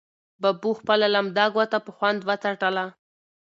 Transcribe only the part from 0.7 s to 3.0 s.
خپله لمده ګوته په خوند وڅټله.